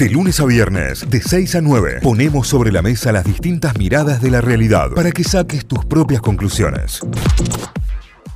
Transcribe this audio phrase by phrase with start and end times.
[0.00, 4.22] De lunes a viernes, de 6 a 9, ponemos sobre la mesa las distintas miradas
[4.22, 7.00] de la realidad para que saques tus propias conclusiones.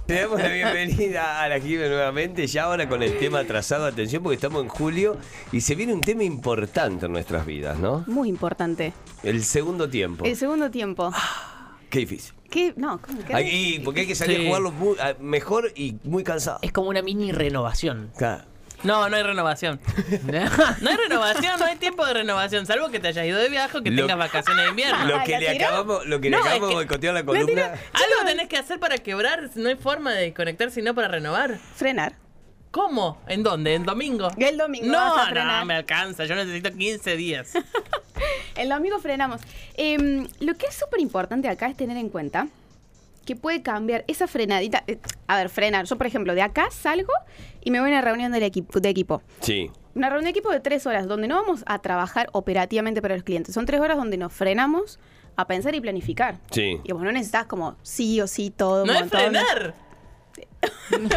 [0.06, 4.22] Te damos la bienvenida a la Jive nuevamente, ya ahora con el tema atrasado, atención
[4.22, 5.16] porque estamos en julio
[5.53, 8.04] y se viene un tema importante en nuestras vidas, ¿no?
[8.08, 8.92] Muy importante.
[9.22, 10.26] El segundo tiempo.
[10.26, 11.10] El segundo tiempo.
[11.88, 12.35] Qué difícil.
[12.51, 12.74] ¿Qué?
[12.76, 13.35] No, ¿cómo que?
[13.35, 14.42] Ahí, porque hay que salir Sí.
[14.44, 16.59] a jugarlo muy- a- mejor y muy cansado.
[16.60, 18.10] Es como una mini renovación.
[18.19, 18.45] Claro.
[18.84, 19.80] No, no hay renovación.
[20.80, 23.78] No hay renovación, no hay tiempo de renovación, salvo que te hayas ido de viaje
[23.78, 25.04] o que Lo- tengas vacaciones de invierno.
[25.06, 25.66] Lo que ¿la le tiró?
[25.66, 27.64] acabamos, lo que le No, es acabamos que- de boicotear la columna.
[27.92, 31.59] Algo tenés que hacer para quebrar, no hay forma de conectar sino para renovar.
[31.76, 32.14] Frenar.
[32.70, 33.23] ¿Cómo?
[33.28, 33.74] ¿En dónde?
[33.74, 34.28] ¿En domingo?
[34.36, 37.52] El domingo No, vas a no, me alcanza, yo necesito 15 días.
[38.56, 39.40] El domingo frenamos.
[39.76, 42.48] Em, lo que es súper importante acá es tener en cuenta
[43.24, 44.84] que puede cambiar esa frenadita.
[44.87, 45.87] eh, a ver, frenar.
[45.87, 47.12] Yo, por ejemplo, de acá salgo
[47.62, 49.23] y me voy a una reunión del equipo, de equipo.
[49.41, 49.70] Sí.
[49.95, 53.23] Una reunión de equipo de tres horas, donde no vamos a trabajar operativamente para los
[53.24, 53.55] clientes.
[53.55, 54.98] Son tres horas donde nos frenamos
[55.37, 56.38] a pensar y planificar.
[56.51, 56.80] Sí.
[56.85, 58.82] Y vos no necesitas como sí o sí todo.
[58.82, 59.32] un No es montón.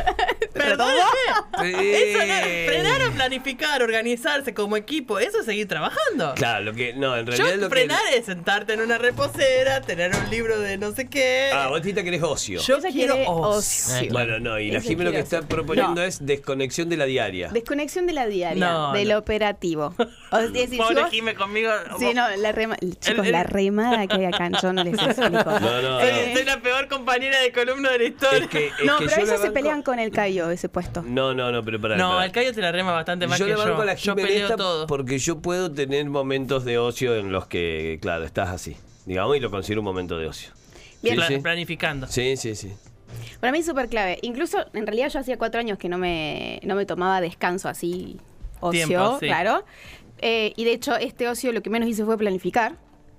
[0.57, 6.33] Eso no, frenar o planificar, organizarse como equipo, eso es seguir trabajando.
[6.35, 6.93] Claro, lo que.
[6.93, 7.75] No, en Yo realidad lo que.
[7.75, 11.49] frenar es sentarte en una reposera, tener un libro de no sé qué.
[11.53, 12.59] Ah, vos dijiste que eres ocio.
[12.61, 13.95] Yo Ella quiero ocio.
[13.97, 14.11] ocio.
[14.11, 16.03] Bueno, no, y la Jimmy lo que está proponiendo No.
[16.03, 17.49] es desconexión de la diaria.
[17.49, 19.17] Desconexión de la diaria, No, del no.
[19.17, 19.93] operativo.
[20.29, 21.71] O sea, si Pobre vos- Jime conmigo.
[21.99, 25.31] Sí, no, la rema, chicos, el- la remada que hay acá, yo no les explico.
[25.31, 28.39] No, no, Soy, Eh, soy la peor compañera de columna de la historia.
[28.43, 31.01] Es que, es no, que pero yo se banco- pelean con el Cayo, ese puesto.
[31.03, 31.95] No, no, no, pero para.
[31.97, 33.81] no, el Cayo te la rema bastante más yo que le banco yo.
[33.81, 34.87] a la yo peleo esta todo.
[34.87, 38.75] porque yo puedo tener momentos de ocio en los que, claro, estás así.
[39.05, 40.51] Digamos, y lo considero un momento de ocio.
[41.01, 41.15] Bien.
[41.15, 41.37] Sí, Pla- sí.
[41.39, 42.07] Planificando.
[42.07, 42.73] Sí, sí, sí.
[43.39, 44.19] Para mí es súper clave.
[44.21, 48.19] Incluso, en realidad, yo hacía cuatro años que no me, no me tomaba descanso así,
[48.59, 49.27] ocio, Tiempo, sí.
[49.27, 49.63] claro.
[50.19, 52.75] Eh, y de hecho, este ocio lo que menos hice fue planificar,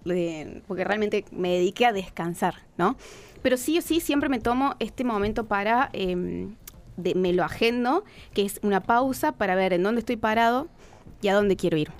[0.07, 2.97] eh, porque realmente me dediqué a descansar, ¿no?
[3.43, 6.49] Pero sí o sí, siempre me tomo este momento para, eh,
[6.97, 10.69] de- me lo agendo, que es una pausa para ver en dónde estoy parado
[11.22, 11.91] y a dónde quiero ir.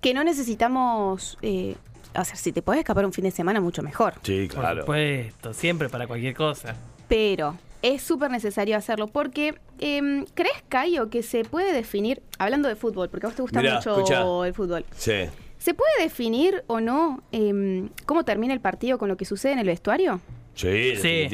[0.00, 1.76] Que no necesitamos, eh,
[2.16, 4.14] o sea, si te puedes escapar un fin de semana, mucho mejor.
[4.22, 4.80] Sí, Por claro.
[4.82, 6.74] supuesto, siempre para cualquier cosa.
[7.08, 12.74] pero es súper necesario hacerlo porque em, ¿crees, Cayo, que se puede definir, hablando de
[12.74, 14.46] fútbol, porque a vos te gusta Mirá, mucho escuchá.
[14.46, 15.12] el fútbol, Sí.
[15.58, 19.58] ¿Se puede definir o no em, cómo termina el partido con lo que sucede en
[19.60, 20.20] el vestuario?
[20.54, 20.66] Sí,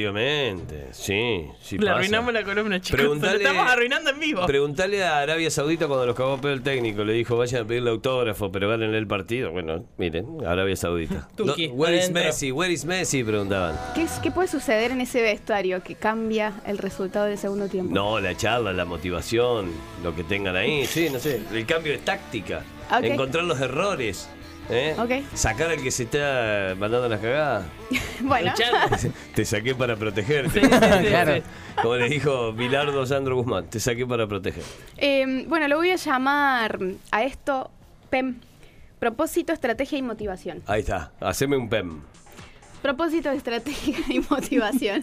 [0.02, 0.88] definitivamente.
[0.92, 1.96] Sí, sí Le pasa.
[1.98, 3.00] arruinamos la columna, chicos.
[3.00, 4.44] Preguntale- Lo estamos arruinando en vivo.
[4.46, 7.04] Preguntale a Arabia Saudita cuando los cagó a pedo el técnico.
[7.04, 9.50] Le dijo, vayan a pedirle autógrafo, pero ganen el partido.
[9.50, 11.26] Bueno, miren, Arabia Saudita.
[11.38, 12.10] No, where is.
[12.10, 12.52] Messi?
[12.52, 13.24] Where is Messi?
[13.24, 13.78] Preguntaban.
[13.94, 17.94] ¿Qué, es- ¿Qué puede suceder en ese vestuario que cambia el resultado del segundo tiempo?
[17.94, 19.70] No, la charla, la motivación,
[20.02, 20.84] lo que tengan ahí.
[20.84, 21.41] Sí, no sé.
[21.50, 22.62] El cambio de táctica.
[22.91, 23.05] Ok.
[23.05, 24.28] Encontrar los errores.
[24.71, 24.95] ¿eh?
[25.34, 27.67] Sacar al que se está mandando las cagadas.
[28.21, 28.53] Bueno,
[29.34, 30.61] Te saqué para protegerte.
[30.61, 31.34] Sí, sí, sí, Claro.
[31.37, 31.43] sí.
[31.83, 34.62] Como le dijo Bilardo Sandro Guzmán, te saqué para proteger.
[34.97, 36.78] em, bueno, lo voy a llamar
[37.11, 37.71] a esto
[38.11, 38.37] PEM,
[38.99, 40.62] propósito, estrategia y motivación.
[40.66, 42.01] Ahí está, haceme un PEM.
[42.84, 45.03] Propósito, estrategia y motivación.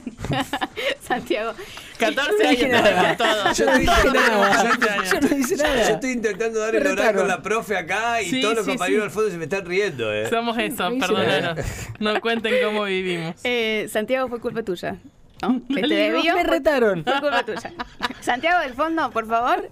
[1.02, 1.54] Santiago.
[1.98, 3.58] 14 años todos.
[3.58, 4.64] Yo estoy, nada.
[4.64, 5.88] yo- Yo no hice nada.
[5.88, 8.72] yo estoy intentando dar el oral con la profe acá y Sí, todos los sí,
[8.74, 9.06] compañeros sí.
[9.08, 10.30] al fondo se me están riendo, eh.
[10.30, 11.66] Somos eso, No perdónanos.
[11.98, 13.38] No cuenten cómo vivimos.
[13.44, 14.98] Eh, Santiago fue culpa tuya.
[15.42, 15.60] ¿no?
[15.76, 16.36] Que te debió.
[16.36, 17.04] Me retaron.
[17.04, 17.74] Fue culpa tuya.
[18.22, 19.68] Santiago del fondo, por favor.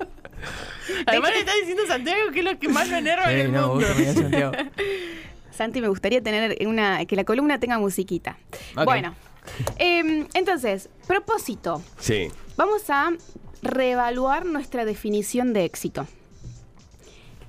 [1.05, 3.67] Además le está diciendo Santiago que es lo que más me enerva en el no,
[3.75, 3.85] mundo.
[5.59, 8.37] Santi, me gustaría tener una que la columna tenga musiquita.
[8.85, 9.13] Bueno,
[9.77, 11.83] em, entonces, propósito.
[11.97, 12.29] Sí.
[12.55, 13.09] Vamos a
[13.61, 16.07] reevaluar nuestra definición de éxito.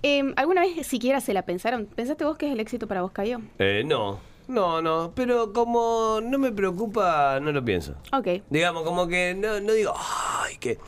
[0.03, 1.87] Em, ¿Alguna vez siquiera se la pensaron?
[1.87, 3.43] ¿Pensaste vos que es el éxito para vos, Cayo?
[3.61, 7.95] Eh, no, no, no, pero como no me preocupa, no lo pienso.
[8.13, 8.43] Ok.
[8.51, 10.79] Digamos, como que no, no digo, ay, que...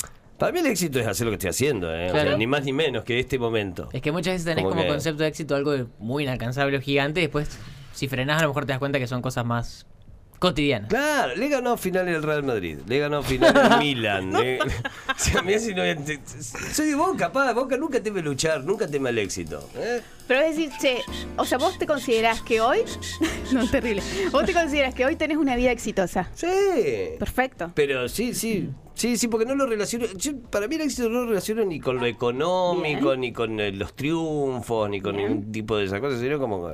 [0.42, 2.10] Para mí el éxito es hacer lo que estoy haciendo, eh.
[2.10, 3.88] O sea, ni más ni menos que este momento.
[3.92, 6.80] Es que muchas veces tenés Como como, que- concepto de éxito algo muy inalcanzable o
[6.80, 7.56] gigante, y después,
[7.92, 9.86] si frenás, a lo mejor te das cuenta que son cosas más
[10.42, 10.89] cotidianas.
[10.89, 14.33] Claro, le ganó final el Real Madrid, le ganó final el Milan.
[14.33, 14.65] le- o
[15.16, 15.83] sea, mirá si no-
[16.72, 19.68] soy de Boca, pa, Boca nunca teme luchar, nunca teme el éxito.
[19.77, 20.00] ¿eh?
[20.27, 20.98] Pero es decir, che,
[21.36, 22.78] o sea, vos te considerás que hoy.
[23.53, 24.03] no, terrible.
[24.33, 26.28] Vos te considerás que hoy tenés una vida exitosa.
[26.34, 26.47] Sí.
[27.18, 27.71] Perfecto.
[27.74, 30.06] Pero sí, sí, sí, sí, porque no lo relaciono.
[30.16, 33.21] yo- para mí el éxito no lo relaciono ni con lo económico, Bien.
[33.21, 35.28] ni con eh, los triunfos, ni con Bien.
[35.28, 36.71] ningún tipo de esas cosas, sino como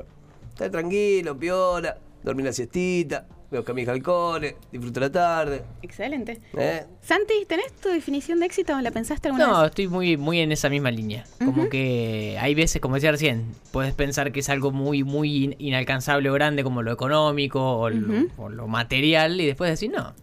[0.48, 5.62] estar tranquilo, piola, dormir la siestita, veo mis halcones, disfruto la tarde.
[5.82, 6.40] Excelente.
[6.56, 6.84] ¿eh?
[7.00, 8.78] Santi, ¿tenés tu definición de éxito?
[8.80, 9.68] ¿La pensaste alguna No, vez?
[9.70, 11.24] estoy muy, muy en esa misma línea.
[11.44, 15.56] Como que hay veces, como decía recién, puedes pensar que es algo muy, muy in-
[15.58, 20.14] inalcanzable o grande como lo económico o, lo, o lo material y después decir, no,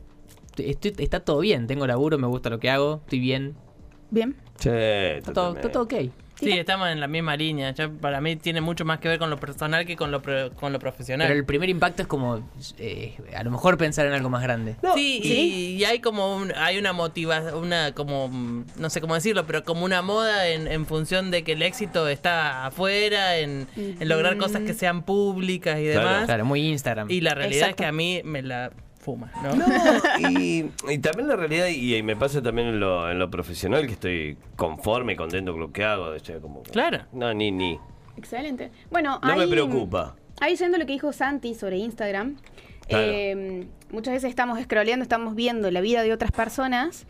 [0.57, 3.55] estoy- está todo bien, tengo laburo, me gusta lo que hago, estoy bien,
[4.11, 4.35] Bien.
[4.59, 5.93] Sí, está todo, está todo ok.
[6.39, 7.71] Sí, estamos en la misma línea.
[7.71, 10.51] Ya para mí tiene mucho más que ver con lo personal que con lo, pro-
[10.51, 11.27] con lo profesional.
[11.27, 12.47] Pero el primer impacto es como,
[12.77, 14.75] eh, a lo mejor pensar en algo más grande.
[14.95, 19.15] sí, Y, y hay como un- hay una motivación, una como, mm, no sé cómo
[19.15, 23.67] decirlo, pero como una moda en, en función de que el éxito está afuera, en,
[23.75, 25.99] en lograr cosas que sean públicas y Claro.
[26.09, 26.25] demás.
[26.25, 27.09] Claro, muy Instagram.
[27.09, 27.83] Y la realidad Exacto.
[27.83, 28.71] es que a mí me la
[29.05, 29.55] fuma, ¿no?
[29.55, 29.65] No,
[30.39, 33.85] y, y también la realidad, y, y me pasa también en lo, en lo profesional,
[33.85, 36.05] que estoy conforme, contento con lo que hago.
[36.05, 37.05] o sea, como, Claro.
[37.13, 37.79] No, ni, ni.
[38.17, 38.71] Excelente.
[38.89, 40.15] Bueno, No me ahí- preocupa.
[40.41, 42.37] Ahí yendo lo que dijo Santi sobre Instagram.
[42.87, 43.05] Claro.
[43.07, 47.05] eh, muchas veces estamos scrolleando, estamos viendo la vida de otras personas.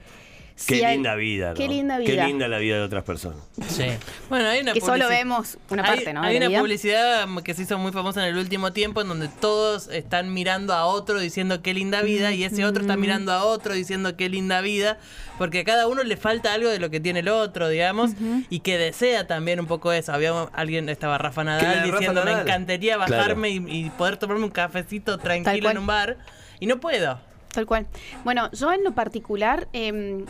[0.67, 1.53] Qué linda vida, ¿no?
[1.55, 2.27] Qué linda Qué vida.
[2.27, 3.39] linda la vida de otras personas.
[3.67, 3.87] Sí.
[4.29, 6.21] Bueno, hay una Que solo vemos una Hay- parte, ¿no?
[6.23, 6.59] Hay una vida.
[6.59, 10.73] publicidad que se hizo muy famosa en el último tiempo en donde todos están mirando
[10.73, 14.29] a otro diciendo qué linda vida y ese otro está mirando a otro diciendo qué
[14.29, 14.97] linda vida
[15.37, 18.11] porque a cada uno le falta algo de lo que tiene el otro, digamos,
[18.49, 20.13] y que desea también un poco eso.
[20.13, 23.11] Había alguien, estaba Rafa ¿Qué Nadal Rafa diciendo me encantaría Claro.
[23.17, 26.17] bajarme y, y poder tomarme un cafecito tranquilo en un bar
[26.61, 27.19] y no puedo.
[27.53, 27.85] Tal cual.
[28.23, 30.23] Bueno, yo en lo particular eh,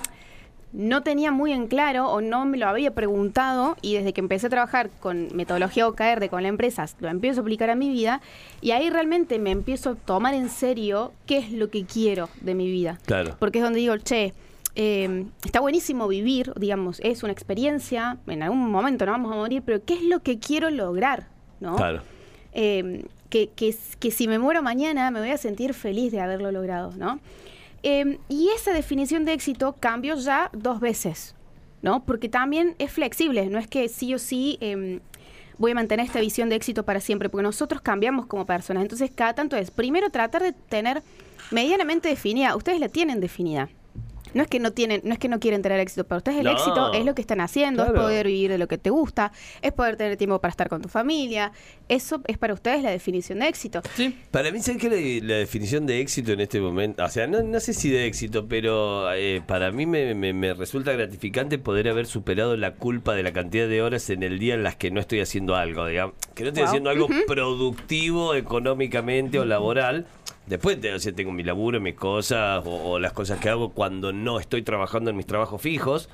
[0.76, 4.48] no tenía muy en claro o no me lo había preguntado y desde que empecé
[4.48, 7.90] a trabajar con metodología OKR de con la empresa, lo empiezo a aplicar a mi
[7.90, 8.22] vida
[8.62, 12.56] y ahí realmente me empiezo a tomar en serio qué es lo que quiero de
[12.56, 13.00] mi vida.
[13.06, 13.36] Claro.
[13.40, 14.34] Porque es donde digo, che,
[14.76, 19.64] eh, está buenísimo vivir, digamos, es una experiencia, en algún momento nos vamos a morir,
[19.66, 21.28] pero ¿qué es lo que quiero lograr?
[21.62, 21.78] ¿no?
[21.78, 22.02] Claro.
[22.52, 26.52] eh, que, que, que si me muero mañana me voy a sentir feliz de haberlo
[26.52, 27.20] logrado, ¿no?
[27.88, 31.36] Eh, y esa definición de éxito cambió ya dos veces,
[31.84, 32.04] ¿no?
[32.04, 35.02] Porque también es flexible, no es que sí o sí eh,
[35.60, 38.82] voy a mantener esta visión de éxito para siempre, porque nosotros cambiamos como personas.
[38.82, 41.04] Entonces, cada tanto es, primero tratar de tener
[41.52, 43.70] medianamente definida, ustedes la tienen definida.
[44.36, 46.44] No es que no tienen, no es que no quieren tener éxito, para ustedes el
[46.44, 46.52] No.
[46.52, 47.98] éxito es lo que están haciendo, Claro.
[47.98, 49.32] es poder vivir de lo que te gusta,
[49.64, 51.52] es poder tener tiempo para estar con tu familia.
[51.90, 53.82] Eso es para ustedes la definición de éxito.
[53.96, 54.16] Sí.
[54.32, 57.04] Para mí, ¿sabes qué la, la definición de éxito en este momento?
[57.04, 60.54] O sea, no, no sé si de éxito, pero eh, para mí me, me- me
[60.54, 64.54] resulta gratificante poder haber superado la culpa de la cantidad de horas en el día
[64.56, 66.14] en las que no estoy haciendo algo, digamos.
[66.36, 66.68] Que no estoy Wow.
[66.70, 70.06] haciendo algo productivo económicamente o laboral.
[70.48, 74.14] Después o sea, tengo mi laburo, mis cosas o, o las cosas que hago cuando
[74.14, 76.10] no estoy trabajando en mis trabajos fijos.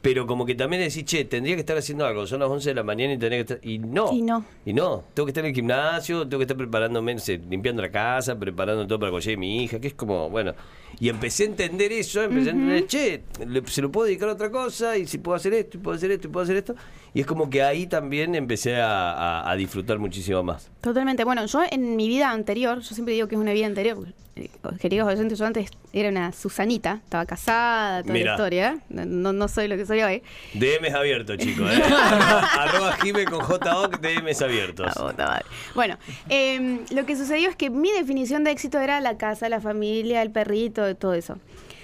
[0.00, 2.74] Pero como que también decís, che, tendría que estar haciendo algo, son las 11 de
[2.74, 3.58] la mañana y tendría que estar...
[3.64, 4.12] Y no.
[4.12, 4.44] Y no.
[4.66, 7.82] Y no, tengo que estar en el gimnasio, tengo que estar preparándome, no sé, limpiando
[7.82, 10.54] la casa, preparando todo para que llegue mi hija, que es como, bueno.
[10.98, 14.32] Y empecé a entender eso, empecé a entender, che, le- se lo puedo dedicar a
[14.32, 16.74] otra cosa, y si puedo hacer esto, y puedo hacer esto, y puedo hacer esto.
[17.14, 20.70] Y es como que ahí también empecé a, a- a disfrutar muchísimo más.
[20.80, 21.24] Totalmente.
[21.24, 24.14] Bueno, yo en mi vida anterior, yo siempre digo que es una vida anterior, porque,
[24.36, 24.50] eh,
[24.80, 28.24] queridos oyentes, yo antes era una Susanita, estaba casada, toda Mirá.
[28.30, 30.22] la historia, no, no soy lo que soy hoy.
[30.54, 31.82] DMs abiertos, chicos, ¿eh?
[32.58, 34.94] arroba, Jime con JO, DMs abiertos.
[35.18, 35.44] Madre.
[35.74, 35.98] Bueno,
[36.30, 40.22] eh, lo que sucedió es que mi definición de éxito era la casa, la familia,
[40.22, 41.36] el perrito, todo eso.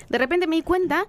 [0.09, 1.05] De repente me di cuenta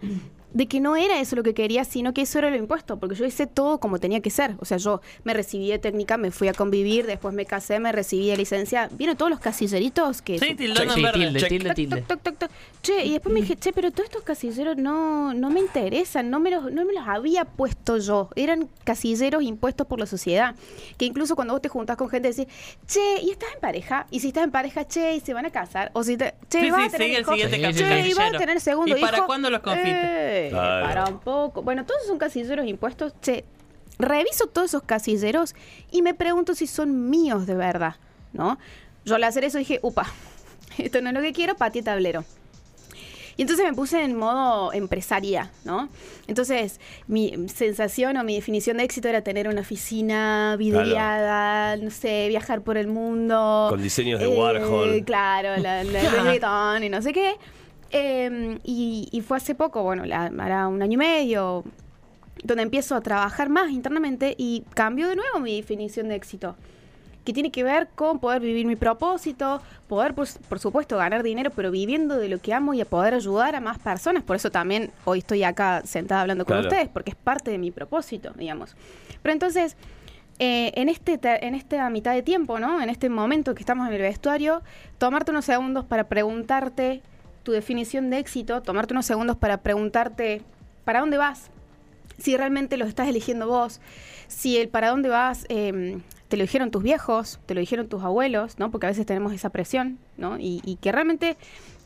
[0.53, 3.15] de que no era eso lo que quería, sino que eso era lo impuesto, porque
[3.15, 4.55] yo hice todo como tenía que ser.
[4.59, 7.91] O sea, yo me recibí de técnica, me fui a convivir, después me casé, me
[7.91, 8.89] recibí de licencia.
[8.93, 11.11] ¿Vieron todos los casilleritos que Sí, en Sí, verde.
[11.19, 12.01] tilde, tilde, tilde.
[12.01, 12.51] toc, toc, toc, toc.
[12.81, 16.39] Che, y después me dije, che, pero todos estos casilleros no, no me interesan, no
[16.39, 18.29] me, los, no me los había puesto yo.
[18.35, 20.55] Eran casilleros impuestos por la sociedad.
[20.97, 22.47] Que incluso cuando vos te juntás con gente decís,
[22.87, 24.07] che, ¿y estás en pareja?
[24.11, 25.91] Y si estás en pareja, che, ¿y se van a casar?
[25.93, 27.33] O si te, che, Sí, vas sí, a tener sigue el hijos?
[27.35, 27.73] siguiente.
[27.73, 29.93] Che, y vas a tener segundo ¿Y para cuándo los confites?
[29.93, 30.87] Eh, Claro.
[30.87, 31.61] Para un poco.
[31.61, 33.13] Bueno, todos son casilleros impuestos.
[33.21, 33.43] Che,
[33.97, 35.53] reviso todos esos casilleros
[35.91, 37.95] y me pregunto si son míos de verdad,
[38.31, 38.57] ¿no?
[39.05, 40.07] Yo al hacer eso dije, upa,
[40.77, 42.23] esto no es lo que quiero, patio tablero.
[43.39, 45.87] Y entonces me puse en modo empresaria, ¿no?
[46.27, 52.27] Entonces, mi sensación o mi definición de éxito era tener una oficina videada, no sé,
[52.27, 53.67] viajar por el mundo.
[53.69, 55.05] Con diseños de Warhol.
[55.05, 57.35] Claro, la, la Vuitton y no sé qué.
[57.91, 61.63] Eh, y, y fue hace poco, bueno, la- hará un año y medio,
[62.43, 66.55] donde empiezo a trabajar más internamente y cambio de nuevo mi definición de éxito
[67.25, 71.51] que tiene que ver con poder vivir mi propósito, poder, por, por supuesto, ganar dinero,
[71.55, 74.23] pero viviendo de lo que amo y a poder ayudar a más personas.
[74.23, 76.69] Por eso también hoy estoy acá sentada hablando con Claro.
[76.69, 78.75] ustedes, porque es parte de mi propósito, digamos.
[79.21, 79.75] Pero entonces,
[80.39, 82.81] eh, en, este, te- en esta mitad de tiempo, ¿no?
[82.81, 84.63] En este momento que estamos en el vestuario,
[84.97, 87.03] tomarte unos segundos para preguntarte
[87.49, 90.43] tu definición de éxito, tomarte unos segundos para preguntarte
[90.85, 91.49] para dónde vas,
[92.19, 93.81] si realmente lo estás eligiendo vos,
[94.27, 98.03] si el para dónde vas eh, te lo dijeron tus viejos, te lo dijeron tus
[98.03, 98.69] abuelos, ¿no?
[98.69, 100.37] Porque a veces tenemos esa presión, ¿no?
[100.37, 101.37] Y, y que realmente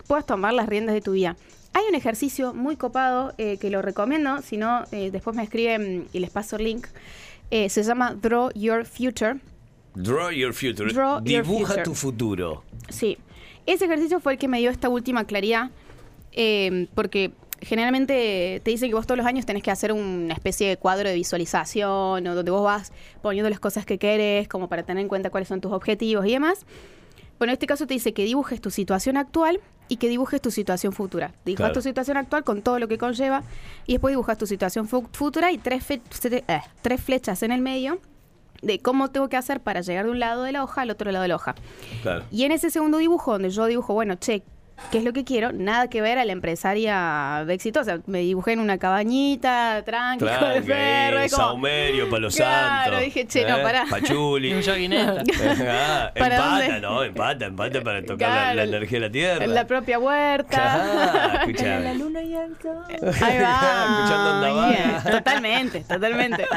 [0.05, 1.37] puedas tomar las riendas de tu vida.
[1.71, 6.09] Hay un ejercicio muy copado eh, que lo recomiendo, si no, eh, después me escriben
[6.11, 6.87] y les paso el link.
[7.51, 9.39] Eh, se llama Draw Your Future.
[9.95, 10.91] Draw your future.
[10.91, 11.83] Draw your Dibuja future.
[11.83, 12.63] tu futuro.
[12.89, 13.17] Sí,
[13.65, 15.69] ese ejercicio fue el que me dio esta última claridad,
[16.31, 20.67] eh, porque generalmente te dicen que vos todos los años tenés que hacer una especie
[20.67, 22.91] de cuadro de visualización, o donde vos vas
[23.21, 26.31] poniendo las cosas que querés, como para tener en cuenta cuáles son tus objetivos y
[26.31, 26.65] demás.
[27.39, 30.51] Bueno, en este caso te dice que dibujes tu situación actual y que dibujes tu
[30.51, 31.33] situación futura.
[31.45, 31.73] Dibujas Claro.
[31.73, 33.43] tu situación actual con todo lo que conlleva
[33.87, 36.41] y después dibujas tu situación fu- futura y tres, fe- eh,
[36.81, 37.99] tres flechas en el medio
[38.61, 41.11] de cómo tengo que hacer para llegar de un lado de la hoja al otro
[41.11, 41.55] lado de la hoja.
[42.01, 42.23] Claro.
[42.31, 44.43] Y en ese segundo dibujo, donde yo dibujo, bueno, che,
[44.91, 45.51] ¿qué es lo que quiero?
[45.51, 47.99] Nada que ver a la empresaria exitosa.
[48.05, 51.11] Me dibujé en una cabañita, tranqui, con el perro.
[51.17, 53.05] Tranqui, es como- Saumerio, Palo Claro, Santo.
[53.05, 53.85] dije, che, no, pará.
[53.89, 54.53] Pachuli.
[54.53, 55.23] Un joguineta.
[55.65, 56.81] Ah, ¿Para empata, dónde?
[56.81, 57.03] ¿no?
[57.03, 59.45] Empata, empata para tocar la- Claro, la, energía de la tierra.
[59.45, 60.59] En la propia huerta.
[60.75, 61.95] Ah, escuchame.
[61.95, 62.83] luna y el sol.
[63.21, 63.95] Ahí va.
[63.95, 65.03] Escuchando Vaga.
[65.11, 66.47] Totalmente, totalmente.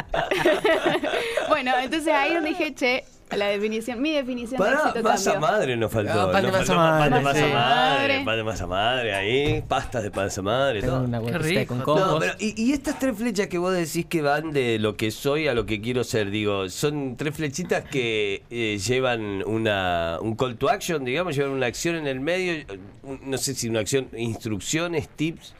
[1.48, 5.48] bueno, entonces ahí dije, che, la definición, mi definición de Pará, éxito masa cambió.
[5.50, 6.20] madre nos faltó.
[6.20, 7.52] Ah, pan de Nos masa faltó madre, Pan de masa sí.
[7.52, 11.04] madre, pan de masa madre ahí, pastas de masa madre, Tengo todo.
[11.04, 12.06] una Qué con No, compost.
[12.12, 15.10] No, pero y, y estas tres flechas que vos decís que van de lo que
[15.10, 20.36] soy a lo que quiero ser, digo, son tres flechitas que eh, llevan una un
[20.36, 22.64] call to action, digamos, llevan una acción en el medio,
[23.22, 25.52] no sé si una acción, instrucciones, tips,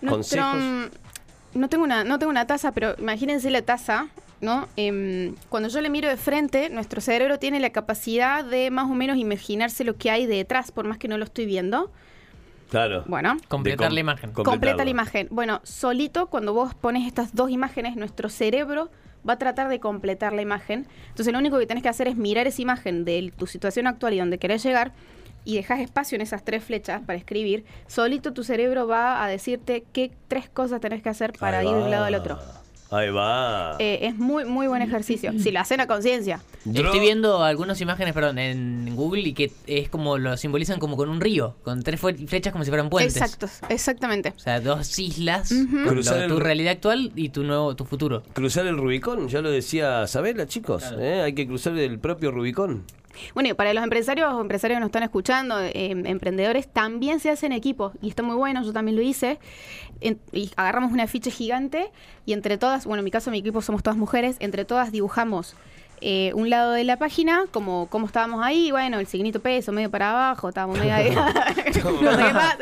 [0.00, 0.56] Nuestro, consejos.
[0.58, 4.08] mm, no tengo una, no tengo una taza, pero imagínense la taza,
[4.42, 4.68] ¿no?
[4.76, 8.94] Em, cuando yo le miro de frente, nuestro cerebro tiene la capacidad de más o
[8.94, 11.90] menos imaginarse lo que hay detrás, por más que no lo estoy viendo.
[12.68, 13.04] Claro.
[13.06, 14.32] Bueno, Completar com- la imagen.
[14.32, 15.28] completa la imagen.
[15.30, 18.90] Bueno, solito cuando vos pones estas dos imágenes, nuestro cerebro
[19.28, 20.86] va a tratar de completar la imagen.
[21.10, 24.14] Entonces lo único que tenés que hacer es mirar esa imagen de tu situación actual
[24.14, 24.92] y donde querés llegar
[25.44, 27.64] y dejas espacio en esas tres flechas para escribir.
[27.86, 31.82] Solito tu cerebro va a decirte qué tres cosas tenés que hacer para ir de
[31.82, 32.38] un lado al otro.
[32.92, 33.76] Ahí va.
[33.78, 35.32] Eh, es muy, muy buen ejercicio.
[35.38, 36.40] Si lo hacen a conciencia.
[36.72, 41.08] Estoy viendo algunas imágenes, perdón, en Google y que es como lo simbolizan como con
[41.08, 43.16] un río, con tres flechas como si fueran puentes.
[43.16, 44.34] Exacto, exactamente.
[44.36, 45.52] O sea, dos islas,
[45.88, 48.22] Cruzar lo- el- tu realidad actual y tu nuevo, tu futuro.
[48.34, 50.82] Cruzar el Rubicón, ya lo decía Sabela, chicos.
[50.82, 51.00] Claro.
[51.00, 51.22] ¿eh?
[51.22, 52.84] Hay que cruzar el propio Rubicón.
[53.34, 55.70] Bueno, y para los empresarios o empresarios que nos están escuchando, eh,
[56.04, 59.38] emprendedores, también se hacen equipos y está muy bueno, yo también lo hice.
[60.00, 61.90] En- y agarramos una ficha gigante
[62.26, 65.54] y entre todas, bueno, en mi caso, mi equipo somos todas mujeres, entre todas dibujamos
[66.04, 69.88] eh, un lado de la página, como, como estábamos ahí, bueno, el signito peso, medio
[69.88, 71.10] para abajo, estábamos medio ahí.
[71.14, 72.58] no sé qué pasa.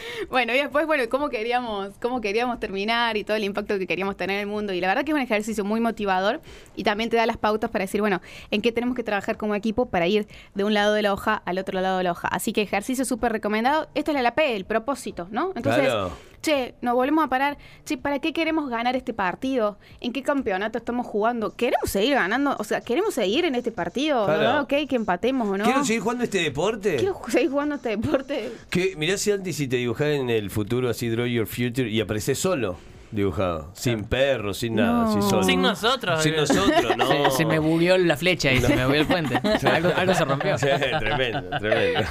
[0.30, 4.16] bueno, y después, bueno, cómo queríamos, cómo queríamos terminar y todo el impacto que queríamos
[4.16, 4.72] tener en el mundo.
[4.72, 6.40] Y la verdad que es un ejercicio muy motivador
[6.76, 9.54] y también te da las pautas para decir, bueno, en qué tenemos que trabajar como
[9.54, 12.28] equipo para ir de un lado de la hoja al otro lado de la hoja.
[12.28, 13.88] Así que ejercicio súper recomendado.
[13.94, 15.52] Esto es la P, el propósito, ¿no?
[15.54, 16.12] Entonces, Claro.
[16.42, 17.58] Che, nos volvemos a parar.
[17.84, 19.78] Che, ¿para qué queremos ganar este partido?
[20.00, 21.54] ¿En qué campeonato estamos jugando?
[21.56, 22.56] ¿Queremos seguir ganando?
[22.58, 24.24] O sea, ¿queremos seguir en este partido?
[24.26, 24.42] Claro.
[24.54, 24.60] ¿No?
[24.62, 25.64] Ok, que empatemos o no.
[25.64, 26.96] ¿Quiero seguir jugando este deporte?
[26.96, 28.52] Quiero seguir jugando este deporte.
[28.70, 32.00] Que, mirá si antes si te dibujás en el futuro así, Draw Your Future, y
[32.00, 32.76] apareces solo
[33.10, 33.70] dibujado.
[33.72, 35.10] Sin perro, sin nada, No.
[35.10, 35.42] así solo.
[35.42, 36.22] Sin nosotros.
[36.22, 37.30] Sin nosotros, no.
[37.30, 39.36] Se, se me bugueó la flecha y se me bugueó el puente.
[39.66, 40.58] algo, algo se rompió.
[40.58, 40.66] Sí,
[40.98, 42.08] tremendo, tremendo.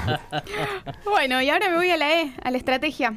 [1.05, 3.13] Bueno, y ahora me voy a la E, a la estrategia.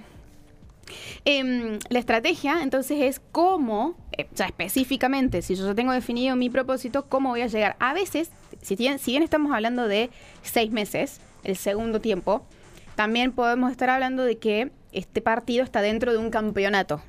[1.25, 6.49] Em, la estrategia, entonces, es cómo, eh, ya específicamente, si yo ya tengo definido mi
[6.49, 7.77] propósito, cómo voy a llegar.
[7.79, 8.31] A veces,
[8.63, 10.11] si bien, si bien estamos hablando de
[10.43, 12.43] seis meses, el segundo tiempo,
[12.95, 17.01] también podemos estar hablando de que este partido está dentro de un campeonato,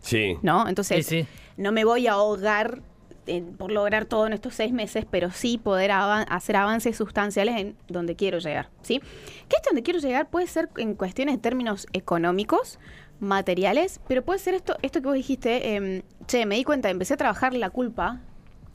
[0.00, 0.36] Sí.
[0.42, 0.68] ¿no?
[0.68, 1.28] Entonces, Sí, sí.
[1.56, 2.80] no me voy a ahogar
[3.28, 7.56] en- por lograr todo en estos seis meses, pero sí poder avan- hacer avances sustanciales
[7.60, 9.00] en donde quiero llegar, ¿sí?
[9.48, 12.78] Que esto donde quiero llegar puede ser en cuestiones de términos económicos,
[13.20, 17.14] materiales, pero puede ser esto, esto que vos dijiste, em, che, me di cuenta, empecé
[17.14, 18.20] a trabajar la culpa.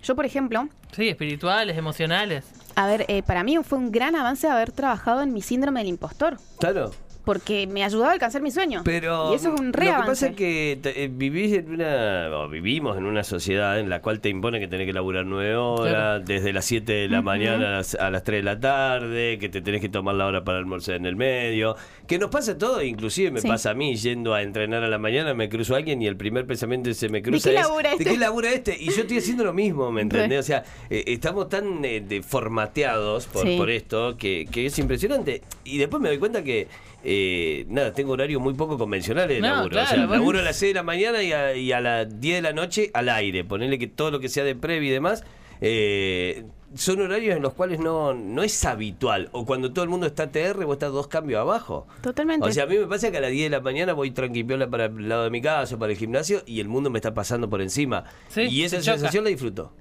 [0.04, 2.46] Yo, por ejemplo, Sí, espirituales, emocionales.
[2.76, 5.90] a ver, eh, para mí fue un gran avance haber trabajado en mi síndrome del
[5.90, 6.38] impostor.
[6.60, 6.92] Claro.
[7.24, 8.82] Porque me ayudaba a alcanzar mi sueño.
[8.84, 11.72] Pero y eso es un re lo que pasa es que te- eh, vivís en
[11.74, 15.26] una, o vivimos en una sociedad en la cual te impone que tenés que laburar
[15.26, 16.24] nueve horas, Claro.
[16.26, 19.50] desde las 7 de la mañana a las, a las 3 de la tarde, que
[19.50, 21.76] te tenés que tomar la hora para almorzar en el medio,
[22.08, 23.48] que nos pasa a todos, inclusive me Sí.
[23.48, 26.18] pasa a mí yendo a entrenar a la mañana, me cruzo a alguien y el
[26.18, 28.10] primer pensamiento que se me cruza qué es, labura ¿de este?
[28.12, 28.78] qué labura este?
[28.80, 30.30] Y yo estoy haciendo lo mismo, ¿me entendés?
[30.30, 30.40] Re.
[30.40, 33.58] O sea, eh, estamos tan eh, de- formateados por, Sí.
[33.58, 35.42] por esto que, que es impresionante.
[35.64, 36.68] Y después me doy cuenta que,
[37.04, 39.70] eh, nada, tengo horario muy poco convencionales de No, laburo.
[39.72, 42.20] claro, o sea, laburo a las 6 de la mañana y a, y a las
[42.20, 43.44] 10 de la noche al aire.
[43.44, 45.24] Ponerle que todo lo que sea de previa y demás.
[45.62, 49.28] eh, son horarios en los cuales no, no es habitual.
[49.34, 51.86] O cuando todo el mundo está TR, vos estás dos cambios abajo.
[52.02, 52.48] Totalmente.
[52.48, 54.70] O sea, a mí me pasa que a las 10 de la mañana voy tranquipiola
[54.70, 57.50] para el lado de mi casa, para el gimnasio, y el mundo me está pasando
[57.50, 58.06] por encima.
[58.30, 58.94] Sí, y esa choca.
[58.94, 59.74] sensación la disfruto.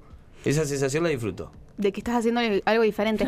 [0.45, 1.53] Esa sensación la disfruto.
[1.77, 3.27] de que estás haciendo algo diferente.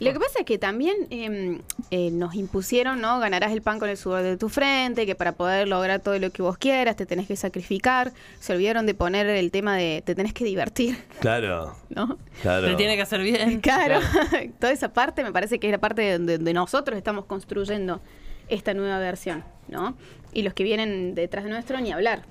[0.00, 1.60] Lo que pasa es que también eh,
[1.90, 3.18] eh, nos impusieron, ¿no?
[3.18, 6.30] Ganarás el pan con el sudor de tu frente, que para poder lograr todo lo
[6.30, 8.12] que vos quieras te tenés que sacrificar.
[8.38, 12.18] Se olvidaron de poner el tema de te tenés que divertir, Claro, ¿no?
[12.42, 12.68] claro.
[12.68, 13.60] Te tiene que hacer bien.
[13.60, 14.00] Claro,
[14.60, 18.00] toda esa parte me parece que es la parte donde, donde nosotros estamos construyendo
[18.48, 19.96] esta nueva versión, ¿no?
[20.32, 22.22] Y los que vienen detrás de nuestro, ni hablar.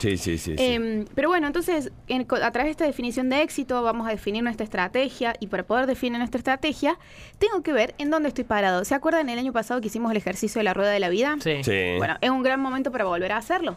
[0.00, 0.56] Sí, sí, sí.
[0.56, 0.64] sí.
[0.64, 4.10] Em, pero bueno, entonces, en- co- a través de esta definición de éxito, vamos a
[4.10, 6.98] definir nuestra estrategia y para poder definir nuestra estrategia,
[7.38, 8.84] tengo que ver en dónde estoy parado.
[8.84, 11.36] ¿Se acuerdan el año pasado que hicimos el ejercicio de la rueda de la vida?
[11.40, 11.62] Sí.
[11.62, 11.94] Sí.
[11.98, 13.76] Bueno, es un gran momento para volver a hacerlo.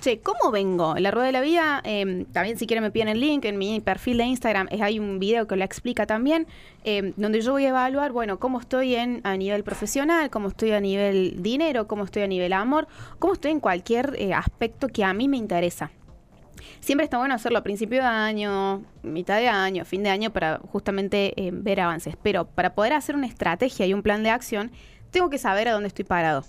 [0.00, 0.96] Che, ¿cómo vengo?
[0.96, 3.58] En la rueda de la vida, em, también si quieren me piden el link, en
[3.58, 6.46] mi perfil de Instagram es, hay un video que lo explica también,
[6.84, 10.72] em, donde yo voy a evaluar, bueno, cómo estoy en, a nivel profesional, cómo estoy
[10.72, 12.86] a nivel dinero, cómo estoy a nivel amor,
[13.18, 15.90] cómo estoy en cualquier eh, aspecto que a mí me interesa.
[16.80, 20.58] Siempre está bueno hacerlo a principio de año, mitad de año, fin de año, para
[20.70, 22.16] justamente eh, ver avances.
[22.22, 24.70] Pero para poder hacer una estrategia y un plan de acción,
[25.10, 26.44] tengo que saber a dónde estoy parado.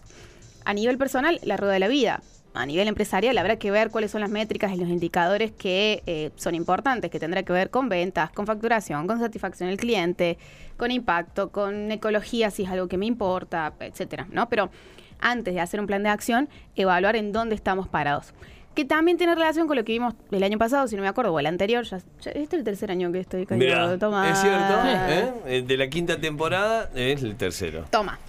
[0.66, 2.22] A nivel personal, la rueda de la vida.
[2.58, 6.32] A nivel empresarial, habrá que ver cuáles son las métricas y los indicadores que eh,
[6.38, 10.40] son importantes, que tendrá que ver con ventas, con facturación, con satisfacción del cliente,
[10.76, 14.50] con impacto, con ecología, si es algo que me importa, etcétera, ¿no?
[14.50, 14.72] Pero
[15.20, 18.34] antes de hacer un plan de acción, evaluar en dónde estamos parados.
[18.78, 21.34] Que también tiene relación con lo que vimos el año pasado, si no me acuerdo,
[21.34, 21.84] o el anterior.
[21.86, 23.98] Ya, ya- este es el tercer año que estoy cayendo.
[23.98, 24.30] Toma.
[24.30, 25.34] es cierto, ¿eh?
[25.48, 27.86] Eh, de la quinta temporada es el tercero.
[27.90, 28.20] Toma.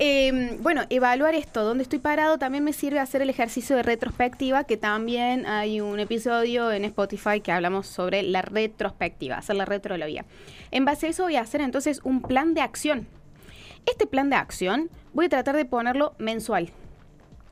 [0.00, 4.64] Eh, bueno, evaluar esto, dónde estoy parado, también me sirve hacer el ejercicio de retrospectiva,
[4.64, 9.94] que también hay un episodio en Spotify que hablamos sobre la retrospectiva, hacer la retro
[9.94, 10.24] de la vida.
[10.72, 13.06] En base a eso voy a hacer entonces un plan de acción.
[13.86, 16.70] Este plan de acción voy a tratar de ponerlo mensual.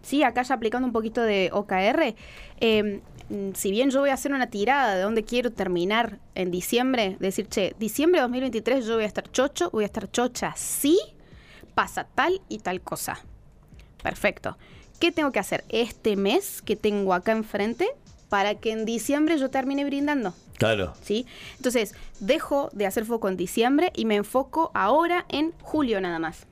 [0.02, 2.14] Sí, acá ya aplicando un poquito de OKR.
[2.60, 6.50] eh, mm, si bien yo voy a hacer una tirada de dónde quiero terminar en
[6.50, 10.52] diciembre, decir, che, diciembre de 2023 yo voy a estar chocho, voy a estar chocha,
[10.56, 10.98] sí,
[11.74, 13.20] pasa tal y tal cosa.
[14.02, 14.56] Perfecto.
[14.98, 17.88] ¿Qué tengo que hacer este mes que tengo acá enfrente
[18.28, 20.34] para que en diciembre yo termine brindando?
[20.58, 20.92] Claro.
[21.02, 21.26] ¿sí?
[21.56, 26.46] Entonces, dejo de hacer foco en diciembre y me enfoco ahora en julio nada más.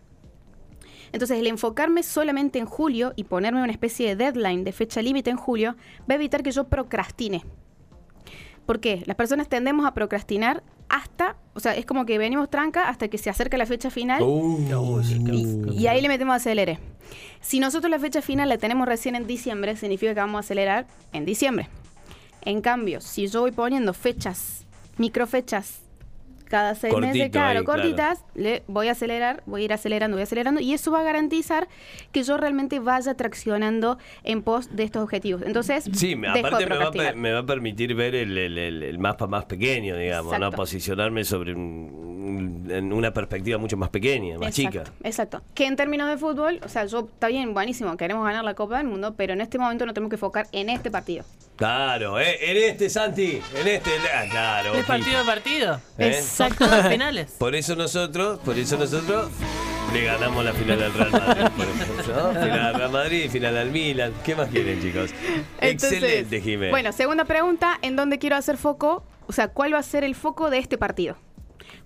[1.12, 5.30] Entonces, el enfocarme solamente en julio y ponerme una especie de deadline de fecha límite
[5.30, 7.44] en julio va a evitar que yo procrastine.
[8.66, 9.02] ¿Por qué?
[9.06, 13.18] Las personas tendemos a procrastinar hasta, o sea, es como que venimos tranca hasta que
[13.18, 15.00] se acerca la fecha final Uh,
[15.32, 16.78] y, y ahí le metemos acelere.
[17.40, 20.86] Si nosotros la fecha final la tenemos recién en diciembre, significa que vamos a acelerar
[21.12, 21.68] en diciembre.
[22.42, 24.66] En cambio, si yo voy poniendo fechas,
[24.98, 25.82] microfechas,
[26.48, 27.80] cada seis meses, claro, ahí, claro.
[27.82, 31.02] cortitas, le voy a acelerar, voy a ir acelerando, voy acelerando, y eso va a
[31.02, 31.68] garantizar
[32.12, 35.42] que yo realmente vaya traccionando en pos de estos objetivos.
[35.42, 37.12] Entonces, Sí, de aparte me va, a, procrastinar.
[37.14, 40.50] pe- me va a permitir ver el, el- el- el mapa más pequeño, digamos, ¿no?
[40.52, 44.92] Posicionarme sobre un- un- en una perspectiva mucho más pequeña, más Exacto, chica.
[45.04, 45.42] Exacto.
[45.54, 48.78] Que en términos de fútbol, o sea, yo está bien, buenísimo, queremos ganar la Copa
[48.78, 51.24] del Mundo, pero en este momento no tenemos que enfocar en este partido.
[51.58, 54.74] Claro, eh, en este, Santi, en este, ah, claro.
[54.74, 55.80] Es partido a partido.
[55.98, 56.22] ¿Eh?
[56.22, 57.32] Son todos finales.
[57.36, 59.28] Por eso nosotros, por eso nosotros
[59.92, 62.28] le ganamos la final al Real Madrid, por ejemplo, ¿no?
[62.40, 64.12] Final al Real Madrid, final al Milan.
[64.24, 65.10] ¿Qué más quieren, chicos?
[65.60, 66.70] Entonces, Excelente, Jiménez.
[66.70, 69.02] Bueno, segunda pregunta, ¿en dónde quiero hacer foco?
[69.26, 71.16] O sea, ¿cuál va a ser el foco de este partido?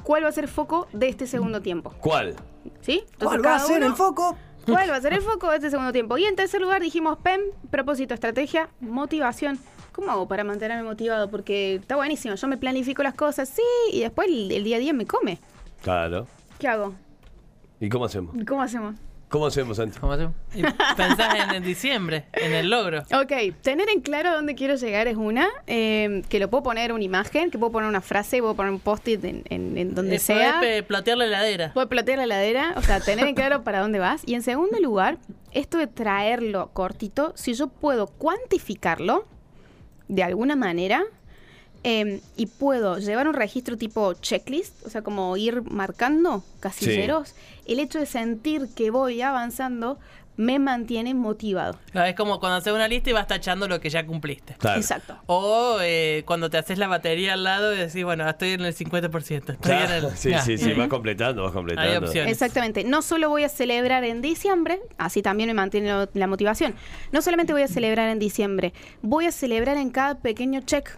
[0.03, 1.93] ¿Cuál va a ser el foco de este segundo tiempo?
[2.01, 2.35] ¿Cuál?
[2.81, 3.03] ¿Sí?
[3.13, 4.37] Entonces, ¿Cuál va a ser uno- el foco?
[4.67, 6.17] ¿Cuál va a ser el foco de este segundo tiempo?
[6.19, 9.59] Y en tercer lugar dijimos PEM, propósito, estrategia, motivación.
[9.93, 11.29] ¿Cómo hago para mantenerme motivado?
[11.31, 13.63] Porque está buenísimo, yo me planifico las cosas, sí,
[13.93, 15.39] y después el, el día a día me come.
[15.83, 16.27] Claro.
[16.59, 16.95] ¿Qué hago?
[17.81, 18.35] ¿Y cómo hacemos?
[18.47, 18.95] ¿Cómo hacemos?
[19.33, 19.99] ¿Cómo hacemos, Santi?
[19.99, 20.35] ¿Cómo hacemos?
[20.97, 23.01] Pensás en, en diciembre, en el logro.
[23.19, 27.03] Ok, tener en claro dónde quiero llegar es una, eh, que lo puedo poner una
[27.03, 30.19] imagen, que puedo poner una frase, puedo poner un post-it en, en- en donde Eh,
[30.19, 30.61] sea.
[30.87, 31.73] platear la heladera.
[31.73, 34.23] Puedo platear la heladera, o sea, tener en claro para dónde vas.
[34.27, 35.17] Y en segundo lugar,
[35.53, 39.27] esto de traerlo cortito, si yo puedo cuantificarlo
[40.09, 41.05] de alguna manera
[41.85, 47.35] eh, y puedo llevar un registro tipo checklist, o sea, como ir marcando casilleros,
[47.67, 49.99] el hecho de sentir que voy avanzando
[50.39, 51.79] me mantiene motivado.
[51.91, 54.55] Claro, Es como cuando haces una lista y vas tachando lo que ya cumpliste.
[54.55, 54.81] Claro.
[54.81, 55.19] Exacto.
[55.27, 58.75] O eh, cuando te haces la batería al lado y decís, bueno, estoy en el
[58.75, 59.31] 50%.
[59.31, 60.11] Estoy Claro, en el...
[60.17, 61.91] Sí, sí, sí, vas completando, vas completando.
[61.91, 62.33] Hay opciones.
[62.33, 62.83] Exactamente.
[62.83, 66.75] No solo voy a celebrar en diciembre, así también me mantiene lo- la motivación.
[67.13, 70.89] No solamente voy a celebrar en diciembre, voy a celebrar en cada pequeño check,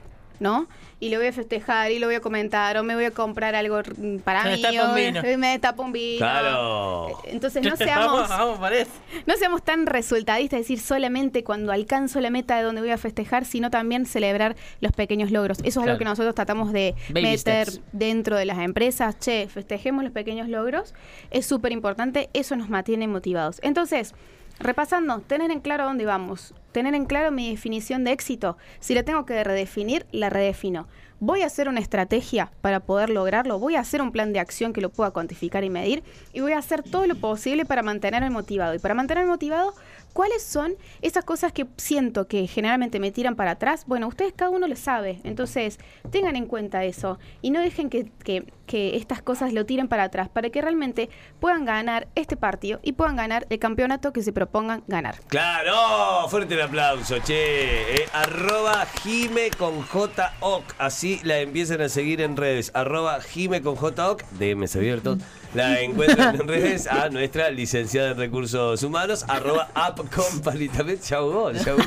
[0.41, 0.67] ¿no?
[1.01, 3.55] Y lo voy a festejar y lo voy a comentar o me voy a comprar
[3.55, 4.63] algo mm, para mí.
[4.95, 5.23] vino.
[5.39, 6.19] me destapa un vino.
[6.19, 7.19] Claro.
[7.25, 8.89] Entonces no seamos, vamos, vamos,
[9.27, 12.99] no seamos tan resultadistas, es decir, solamente cuando alcanzo la meta de donde voy a
[12.99, 15.59] festejar, sino también celebrar los pequeños logros.
[15.59, 15.99] Eso es algo Claro.
[15.99, 17.81] que nosotros tratamos de Baby meter steps.
[17.93, 19.19] dentro de las empresas.
[19.19, 20.95] Che, festejemos los pequeños logros.
[21.31, 23.59] Es súper importante, eso nos mantiene motivados.
[23.63, 24.15] Entonces,
[24.59, 28.59] repasando, tener en claro a dónde vamos, tener en claro mi definición de éxito.
[28.81, 30.89] Si la tengo que redefinir, la redefino.
[31.21, 34.73] Voy a hacer una estrategia para poder lograrlo, voy a hacer un plan de acción
[34.73, 38.29] que lo pueda cuantificar y medir y voy a hacer todo lo posible para mantenerme
[38.29, 38.75] motivado.
[38.75, 39.73] Y para mantenerme motivado,
[40.15, 43.85] ¿cuáles son esas cosas que siento que generalmente me tiran para atrás?
[43.87, 45.79] Bueno, ustedes cada uno lo sabe, entonces
[46.11, 48.47] tengan en cuenta eso y no dejen que, que-
[48.97, 53.15] estas cosas lo tiren para atrás para que realmente puedan ganar este partido y puedan
[53.17, 55.17] ganar el campeonato que se propongan ganar.
[55.29, 57.35] Claro, fuerte el aplauso, che.
[57.95, 60.65] Eh, arroba Jime con J-Oc.
[60.79, 62.71] Así la empiezan a seguir en redes.
[62.75, 64.23] Arroba Jime con J-Oc.
[64.39, 65.19] DMs abiertos.
[65.55, 69.25] La encuentran en redes a nuestra licenciada en recursos humanos.
[69.29, 70.69] Arroba Appcompany.
[70.69, 71.83] También se ahogó, se ahogó.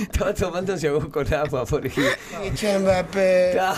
[0.00, 2.12] Estaba tomando se ahogó con agua, por ejemplo.
[3.54, 3.72] Ya.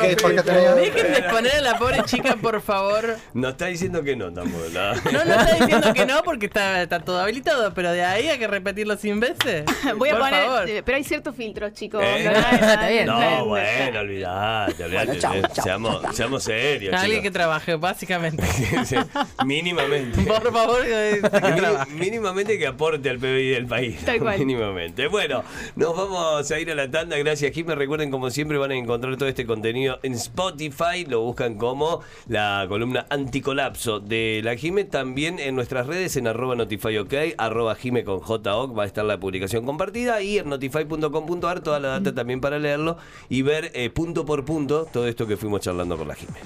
[0.00, 3.16] ¿qué- por qué tenía- Dejen de exponer a la pobre chica, por favor.
[3.34, 4.64] No está diciendo que no, tampoco.
[4.72, 4.94] No.
[5.12, 8.38] No, no está diciendo que no porque está, está todo habilitado, pero de ahí hay
[8.38, 9.64] que repetirlo 100 veces.
[9.96, 10.68] Voy a por poner, favor.
[10.68, 12.02] eh, pero hay ciertos filtros, chicos.
[12.04, 12.24] ¿Eh?
[12.24, 13.06] No, Está bien.
[13.06, 13.44] no, no,
[13.92, 14.02] No,
[14.42, 14.92] olvidate.
[14.92, 16.94] Bueno, eh, chao, seamos, seamos serios.
[16.94, 18.42] Alguien que trabaje, básicamente.
[18.84, 18.96] Sí,
[19.44, 20.22] mínimamente.
[20.26, 21.20] Por favor, que
[21.56, 21.92] trabaje.
[21.92, 24.04] mínimamente que aporte al PBI del país.
[24.04, 24.38] Tal cual.
[24.44, 25.06] Mínimamente.
[25.08, 25.42] Bueno,
[25.76, 27.16] nos vamos a ir a la tanda.
[27.18, 27.74] Gracias, Jimmy.
[27.74, 31.04] Recuerden, como siempre, van a encontrar todo este contenido en Spotify.
[31.06, 34.84] Lo buscan como la columna anticolapso de la Jime.
[34.84, 39.20] También en nuestras redes, en arroba notifyok, arroba Jime con JOC, va a estar la
[39.20, 40.22] publicación compartida.
[40.22, 42.96] Y en notify.com.ar, toda la data también para leerlo
[43.28, 46.38] y ver eh, punto por punto todo esto que fuimos charlando con la Jime.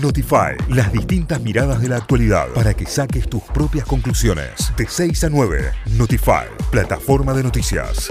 [0.00, 4.72] Notify, las distintas miradas de la actualidad para que saques tus propias conclusiones.
[4.76, 8.08] De 6 a 9, Notify, plataforma de noticias.